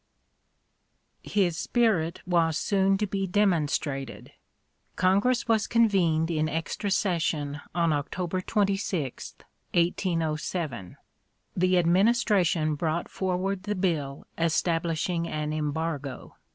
]His 1.37 1.57
spirit 1.59 2.23
was 2.25 2.57
soon 2.57 2.97
to 2.97 3.05
be 3.05 3.27
demonstrated. 3.27 4.31
Congress 4.95 5.47
was 5.47 5.67
convened 5.67 6.31
in 6.31 6.49
extra 6.49 6.89
session 6.89 7.61
on 7.75 7.93
October 7.93 8.41
26, 8.41 9.35
1807. 9.75 10.97
The 11.55 11.77
administration 11.77 12.73
brought 12.73 13.09
forward 13.09 13.61
the 13.61 13.75
bill 13.75 14.25
establishing 14.39 15.27
an 15.27 15.53
embargo. 15.53 16.35